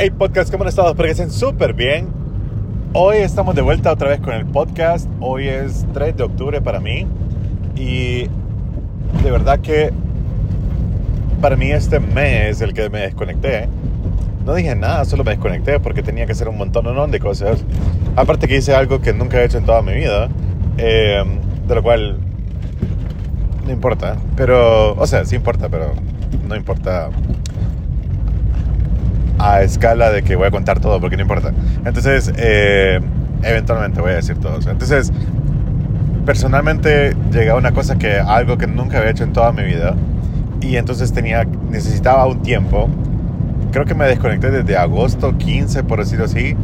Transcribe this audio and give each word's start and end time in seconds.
Hey 0.00 0.10
podcast, 0.10 0.52
¿cómo 0.52 0.62
han 0.62 0.68
estado? 0.68 0.90
Espero 0.90 1.08
que 1.08 1.10
estén 1.10 1.32
súper 1.32 1.74
bien. 1.74 2.06
Hoy 2.92 3.16
estamos 3.16 3.56
de 3.56 3.62
vuelta 3.62 3.90
otra 3.90 4.10
vez 4.10 4.20
con 4.20 4.32
el 4.32 4.46
podcast. 4.46 5.08
Hoy 5.18 5.48
es 5.48 5.84
3 5.92 6.16
de 6.16 6.22
octubre 6.22 6.60
para 6.60 6.78
mí. 6.78 7.04
Y 7.74 8.28
de 9.24 9.30
verdad 9.32 9.58
que 9.58 9.90
para 11.40 11.56
mí 11.56 11.72
este 11.72 11.98
mes, 11.98 12.60
el 12.60 12.74
que 12.74 12.88
me 12.90 13.00
desconecté, 13.00 13.68
no 14.46 14.54
dije 14.54 14.76
nada, 14.76 15.04
solo 15.04 15.24
me 15.24 15.32
desconecté 15.32 15.80
porque 15.80 16.04
tenía 16.04 16.26
que 16.26 16.32
hacer 16.32 16.48
un 16.48 16.58
montón 16.58 17.10
de 17.10 17.18
cosas. 17.18 17.64
Aparte 18.14 18.46
que 18.46 18.58
hice 18.58 18.76
algo 18.76 19.00
que 19.00 19.12
nunca 19.12 19.40
he 19.40 19.46
hecho 19.46 19.58
en 19.58 19.64
toda 19.64 19.82
mi 19.82 19.94
vida, 19.94 20.28
eh, 20.76 21.24
de 21.66 21.74
lo 21.74 21.82
cual 21.82 22.18
no 23.66 23.72
importa. 23.72 24.14
Pero, 24.36 24.94
o 24.94 25.06
sea, 25.08 25.24
sí 25.24 25.34
importa, 25.34 25.68
pero 25.68 25.92
no 26.46 26.54
importa 26.54 27.10
a 29.38 29.62
escala 29.62 30.10
de 30.10 30.22
que 30.22 30.36
voy 30.36 30.46
a 30.46 30.50
contar 30.50 30.80
todo 30.80 31.00
porque 31.00 31.16
no 31.16 31.22
importa. 31.22 31.52
Entonces, 31.84 32.32
eh, 32.36 33.00
eventualmente 33.42 34.00
voy 34.00 34.12
a 34.12 34.16
decir 34.16 34.38
todo. 34.38 34.56
Entonces, 34.56 35.12
personalmente 36.26 37.16
llegué 37.32 37.50
a 37.50 37.54
una 37.54 37.72
cosa 37.72 37.96
que 37.96 38.18
algo 38.18 38.58
que 38.58 38.66
nunca 38.66 38.98
había 38.98 39.10
hecho 39.10 39.24
en 39.24 39.32
toda 39.32 39.52
mi 39.52 39.62
vida 39.62 39.94
y 40.60 40.76
entonces 40.76 41.12
tenía 41.12 41.44
necesitaba 41.70 42.26
un 42.26 42.42
tiempo. 42.42 42.88
Creo 43.72 43.84
que 43.84 43.94
me 43.94 44.06
desconecté 44.06 44.50
desde 44.50 44.76
agosto 44.76 45.36
15, 45.36 45.84
por 45.84 46.00
decirlo 46.00 46.24
así, 46.24 46.56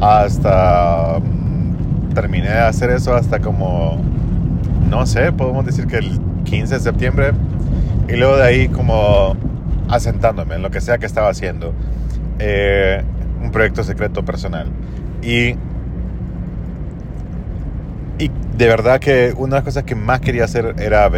hasta 0.00 1.18
mm, 1.18 2.14
terminé 2.14 2.48
de 2.48 2.60
hacer 2.60 2.90
eso 2.90 3.14
hasta 3.14 3.40
como 3.40 3.98
no 4.88 5.06
sé, 5.06 5.32
podemos 5.32 5.64
decir 5.64 5.86
que 5.86 5.98
el 5.98 6.18
15 6.44 6.74
de 6.74 6.80
septiembre 6.80 7.32
y 8.08 8.16
luego 8.16 8.36
de 8.36 8.42
ahí 8.42 8.68
como 8.68 9.36
asentándome 9.88 10.56
en 10.56 10.62
lo 10.62 10.70
que 10.70 10.80
sea 10.80 10.98
que 10.98 11.06
estaba 11.06 11.28
haciendo. 11.28 11.72
Eh, 12.40 13.04
un 13.42 13.50
proyecto 13.50 13.84
secreto 13.84 14.24
personal. 14.24 14.66
Y, 15.22 15.54
y 18.18 18.30
de 18.56 18.66
verdad 18.66 18.98
que 18.98 19.32
una 19.36 19.56
de 19.56 19.56
las 19.56 19.64
cosas 19.64 19.84
que 19.84 19.94
más 19.94 20.20
quería 20.20 20.44
hacer 20.44 20.74
era 20.78 21.08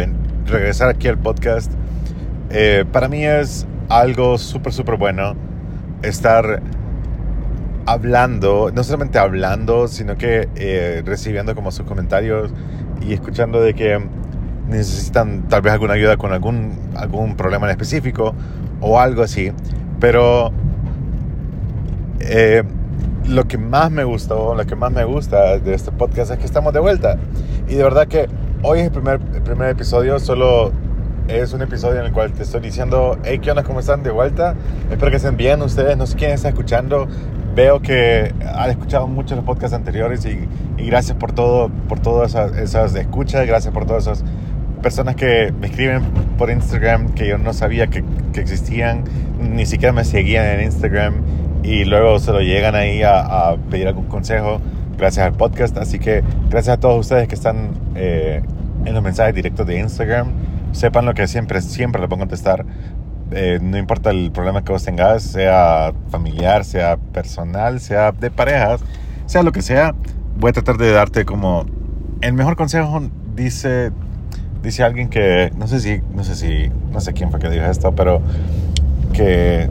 regresar 0.45 0.89
aquí 0.89 1.07
al 1.07 1.17
podcast. 1.17 1.71
Eh, 2.49 2.85
para 2.91 3.07
mí 3.07 3.25
es 3.25 3.65
algo 3.89 4.37
súper, 4.37 4.73
súper 4.73 4.97
bueno 4.97 5.35
estar 6.01 6.61
hablando, 7.85 8.71
no 8.73 8.83
solamente 8.83 9.19
hablando, 9.19 9.87
sino 9.87 10.17
que 10.17 10.47
eh, 10.55 11.01
recibiendo 11.05 11.55
como 11.55 11.71
sus 11.71 11.85
comentarios 11.85 12.51
y 13.01 13.13
escuchando 13.13 13.61
de 13.61 13.73
que 13.73 13.99
necesitan 14.69 15.47
tal 15.49 15.61
vez 15.61 15.73
alguna 15.73 15.93
ayuda 15.93 16.17
con 16.17 16.31
algún, 16.31 16.77
algún 16.95 17.35
problema 17.35 17.65
en 17.67 17.71
específico 17.71 18.33
o 18.81 18.99
algo 18.99 19.23
así. 19.23 19.51
Pero 19.99 20.51
eh, 22.23 22.63
lo 23.25 23.45
que 23.45 23.57
más 23.57 23.91
me 23.91 24.03
gustó, 24.03 24.55
lo 24.55 24.65
que 24.65 24.75
más 24.75 24.91
me 24.91 25.03
gusta 25.05 25.57
de 25.57 25.73
este 25.73 25.91
podcast 25.91 26.31
es 26.31 26.37
que 26.37 26.45
estamos 26.45 26.73
de 26.73 26.79
vuelta. 26.79 27.17
Y 27.67 27.75
de 27.75 27.83
verdad 27.83 28.07
que 28.07 28.27
hoy 28.61 28.79
es 28.79 28.85
el 28.85 28.91
primer, 28.91 29.19
el 29.33 29.41
primer 29.41 29.69
episodio, 29.69 30.19
solo 30.19 30.71
es 31.27 31.53
un 31.53 31.61
episodio 31.61 31.99
en 31.99 32.07
el 32.07 32.11
cual 32.11 32.33
te 32.33 32.43
estoy 32.43 32.61
diciendo, 32.61 33.17
hey, 33.23 33.39
¿qué 33.41 33.51
onda? 33.51 33.63
¿Cómo 33.63 33.79
están? 33.79 34.03
De 34.03 34.11
vuelta. 34.11 34.55
Espero 34.91 35.09
que 35.09 35.17
estén 35.17 35.37
bien 35.37 35.61
ustedes, 35.61 35.97
no 35.97 36.05
sé 36.05 36.17
quién 36.17 36.31
está 36.31 36.49
escuchando. 36.49 37.07
Veo 37.55 37.81
que 37.81 38.33
han 38.55 38.69
escuchado 38.71 39.07
muchos 39.07 39.37
los 39.37 39.45
podcasts 39.45 39.75
anteriores 39.75 40.25
y, 40.25 40.47
y 40.77 40.87
gracias 40.87 41.15
por 41.17 41.31
todo, 41.31 41.69
por 41.87 41.99
todas 41.99 42.31
esas, 42.31 42.57
esas 42.57 42.95
escuchas, 42.95 43.45
gracias 43.45 43.73
por 43.73 43.85
todas 43.85 44.03
esas 44.03 44.23
personas 44.81 45.15
que 45.15 45.53
me 45.59 45.67
escriben 45.67 46.01
por 46.37 46.49
Instagram 46.49 47.13
que 47.13 47.27
yo 47.27 47.37
no 47.37 47.53
sabía 47.53 47.87
que, 47.87 48.03
que 48.33 48.41
existían, 48.41 49.05
ni 49.39 49.65
siquiera 49.65 49.93
me 49.93 50.03
seguían 50.03 50.45
en 50.45 50.65
Instagram 50.65 51.13
y 51.63 51.85
luego 51.85 52.19
se 52.19 52.31
lo 52.31 52.41
llegan 52.41 52.75
ahí 52.75 53.01
a, 53.03 53.55
pedir 53.71 53.87
algún 53.87 54.05
consejo 54.05 54.59
gracias 54.97 55.25
al 55.25 55.33
podcast. 55.33 55.77
Así 55.77 55.97
que 55.97 56.23
gracias 56.49 56.77
a 56.77 56.79
todos 56.79 56.99
ustedes 56.99 57.27
que 57.27 57.35
están 57.35 57.71
eh, 57.95 58.43
en 58.85 58.93
los 58.93 59.01
mensajes 59.01 59.33
directos 59.33 59.65
de 59.65 59.79
Instagram. 59.79 60.27
Sepan 60.73 61.05
lo 61.05 61.13
que 61.13 61.27
siempre, 61.27 61.61
siempre 61.61 62.01
les 62.01 62.09
voy 62.09 62.17
a 62.17 62.19
contestar. 62.19 62.65
Eh, 63.31 63.59
no 63.61 63.77
importa 63.77 64.11
el 64.11 64.31
problema 64.31 64.63
que 64.63 64.71
vos 64.71 64.83
tengas, 64.83 65.23
sea 65.23 65.93
familiar, 66.09 66.65
sea 66.65 66.97
personal, 66.97 67.79
sea 67.79 68.11
de 68.11 68.29
parejas, 68.29 68.81
sea 69.25 69.41
lo 69.41 69.51
que 69.51 69.61
sea, 69.61 69.95
voy 70.37 70.49
a 70.49 70.53
tratar 70.53 70.77
de 70.77 70.91
darte 70.91 71.25
como 71.25 71.65
el 72.21 72.33
mejor 72.33 72.55
consejo. 72.55 73.01
Dice, 73.35 73.91
dice 74.61 74.83
alguien 74.83 75.09
que, 75.09 75.51
no 75.57 75.67
sé 75.67 75.79
si, 75.79 76.01
no 76.13 76.23
sé 76.23 76.35
si, 76.35 76.69
no 76.91 76.99
sé 76.99 77.13
quién 77.13 77.31
fue 77.31 77.39
que 77.39 77.49
dijo 77.49 77.65
esto, 77.65 77.95
pero 77.95 78.21
que 79.13 79.69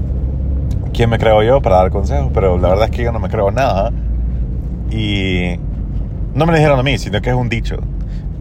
quién 1.03 1.11
me 1.11 1.19
creo 1.19 1.43
yo 1.43 1.61
para 1.61 1.79
dar 1.79 1.91
consejos, 1.91 2.31
pero 2.33 2.59
la 2.59 2.69
verdad 2.69 2.85
es 2.85 2.93
que 2.93 3.03
yo 3.03 3.11
no 3.11 3.19
me 3.19 3.29
creo 3.29 3.51
nada. 3.51 3.91
Y 4.89 5.59
no 6.33 6.47
me 6.47 6.53
lo 6.53 6.59
dijeron 6.59 6.79
a 6.79 6.85
mí, 6.85 6.97
sino 6.97 7.21
que 7.21 7.31
es 7.31 7.35
un 7.35 7.49
dicho. 7.49 7.75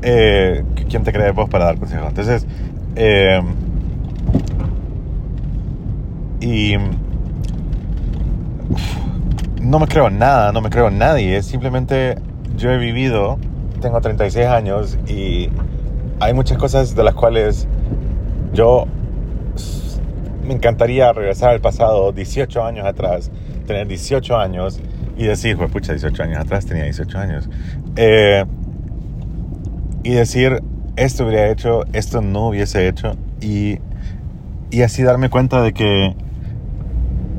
Eh, 0.03 0.63
¿Quién 0.87 1.03
te 1.03 1.11
cree 1.11 1.31
vos 1.31 1.49
para 1.49 1.65
dar 1.65 1.79
consejos? 1.79 2.09
Entonces, 2.09 2.45
eh, 2.95 3.41
y 6.39 6.75
no 9.59 9.79
me 9.79 9.87
creo 9.87 10.11
nada, 10.11 10.51
no 10.51 10.61
me 10.61 10.69
creo 10.69 10.91
nadie. 10.91 11.37
Es 11.37 11.47
simplemente 11.47 12.19
yo 12.57 12.69
he 12.69 12.77
vivido, 12.77 13.39
tengo 13.81 13.99
36 14.01 14.45
años 14.45 14.99
y 15.07 15.49
hay 16.19 16.35
muchas 16.35 16.59
cosas 16.59 16.93
de 16.93 17.03
las 17.03 17.15
cuales 17.15 17.67
yo 18.53 18.85
me 20.51 20.57
encantaría 20.57 21.13
regresar 21.13 21.51
al 21.51 21.61
pasado 21.61 22.11
18 22.11 22.65
años 22.65 22.85
atrás, 22.85 23.31
tener 23.65 23.87
18 23.87 24.37
años 24.37 24.81
y 25.15 25.23
decir, 25.23 25.55
pues 25.55 25.71
pucha, 25.71 25.93
18 25.93 26.23
años 26.23 26.39
atrás 26.39 26.65
tenía 26.65 26.83
18 26.83 27.17
años. 27.17 27.49
Eh, 27.95 28.43
y 30.03 30.11
decir, 30.11 30.61
esto 30.97 31.25
hubiera 31.25 31.49
hecho, 31.49 31.85
esto 31.93 32.21
no 32.21 32.49
hubiese 32.49 32.89
hecho. 32.89 33.15
Y, 33.39 33.79
y 34.71 34.81
así 34.81 35.03
darme 35.03 35.29
cuenta 35.29 35.61
de 35.61 35.71
que, 35.71 36.15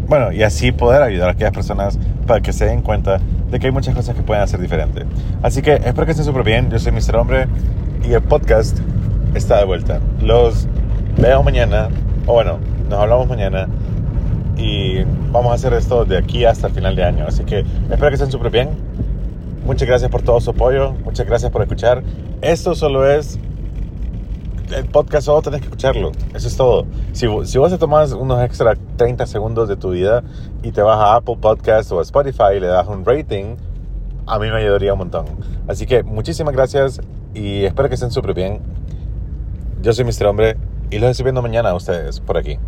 bueno, 0.09 0.33
y 0.33 0.43
así 0.43 0.73
poder 0.73 1.03
ayudar 1.03 1.29
a 1.29 1.33
aquellas 1.33 1.53
personas 1.53 1.99
para 2.27 2.41
que 2.41 2.55
se 2.55 2.65
den 2.65 2.81
cuenta 2.81 3.21
de 3.51 3.59
que 3.59 3.67
hay 3.67 3.73
muchas 3.73 3.95
cosas 3.95 4.17
que 4.17 4.23
pueden 4.23 4.43
hacer 4.43 4.59
diferente. 4.59 5.05
Así 5.43 5.61
que 5.61 5.75
espero 5.75 6.07
que 6.07 6.13
estén 6.13 6.25
súper 6.25 6.45
bien. 6.45 6.71
Yo 6.71 6.79
soy 6.79 6.93
Mr. 6.93 7.17
Hombre 7.17 7.47
y 8.09 8.15
el 8.15 8.23
podcast 8.23 8.79
está 9.35 9.59
de 9.59 9.67
vuelta. 9.67 10.01
Los 10.23 10.67
veo 11.19 11.43
mañana, 11.43 11.91
o 12.27 12.33
bueno, 12.35 12.59
nos 12.89 13.01
hablamos 13.01 13.29
mañana 13.29 13.69
y 14.57 15.03
vamos 15.33 15.51
a 15.53 15.55
hacer 15.55 15.73
esto 15.73 16.05
de 16.05 16.19
aquí 16.19 16.45
hasta 16.45 16.69
el 16.69 16.75
final 16.75 16.95
de 16.95 17.05
año. 17.05 17.25
Así 17.27 17.45
que 17.45 17.61
espero 17.61 18.09
que 18.09 18.15
estén 18.15 18.31
súper 18.31 18.51
bien. 18.51 18.71
Muchas 19.65 19.89
gracias 19.89 20.11
por 20.11 20.23
todo 20.23 20.41
su 20.41 20.51
apoyo. 20.51 20.93
Muchas 21.05 21.27
gracias 21.27 21.51
por 21.51 21.63
escuchar. 21.63 22.03
Esto 22.41 22.75
solo 22.75 23.09
es 23.11 23.39
el 24.75 24.87
podcast, 24.87 25.27
solo 25.27 25.43
tenés 25.43 25.61
que 25.61 25.67
escucharlo. 25.67 26.13
Eso 26.35 26.49
es 26.49 26.57
todo. 26.57 26.87
Si, 27.13 27.27
si 27.45 27.59
vos 27.59 27.71
te 27.71 27.79
tomas 27.79 28.13
unos 28.13 28.43
extra 28.43 28.75
30 28.97 29.27
segundos 29.27 29.69
de 29.69 29.77
tu 29.77 29.91
vida 29.91 30.23
y 30.63 30.73
te 30.73 30.83
vas 30.83 30.99
a 30.99 31.17
Apple 31.17 31.37
Podcast 31.41 31.91
o 31.93 31.99
a 31.99 32.03
Spotify 32.03 32.57
y 32.57 32.61
le 32.61 32.69
das 32.69 32.87
un 32.89 33.05
rating, 33.05 33.57
a 34.27 34.39
mí 34.39 34.49
me 34.51 34.57
ayudaría 34.57 34.93
un 34.93 34.99
montón. 34.99 35.27
Así 35.69 35.87
que 35.87 36.03
muchísimas 36.03 36.55
gracias 36.55 37.01
y 37.35 37.65
espero 37.65 37.89
que 37.89 37.95
estén 37.95 38.11
súper 38.11 38.35
bien. 38.35 38.61
Yo 39.83 39.93
soy 39.93 40.05
Mr. 40.05 40.27
Hombre 40.27 40.57
y 40.93 40.99
los 40.99 41.11
estoy 41.11 41.25
viendo 41.25 41.41
mañana 41.41 41.71
a 41.71 41.75
ustedes 41.75 42.21
por 42.21 42.37
aquí. 42.37 42.59